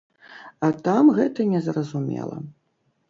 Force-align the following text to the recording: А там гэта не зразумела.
А 0.67 0.69
там 0.87 1.11
гэта 1.19 1.47
не 1.53 1.59
зразумела. 1.67 2.37